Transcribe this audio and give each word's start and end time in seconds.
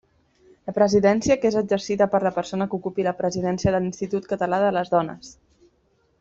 La 0.69 0.73
presidència, 0.77 1.37
que 1.43 1.47
és 1.51 1.57
exercida 1.61 2.07
per 2.13 2.21
la 2.27 2.31
persona 2.39 2.67
que 2.71 2.77
ocupi 2.79 3.05
la 3.09 3.15
Presidència 3.21 3.75
de 3.77 3.83
l'Institut 3.85 4.27
Català 4.33 4.63
de 4.65 4.73
les 4.79 4.95
Dones. 4.97 5.31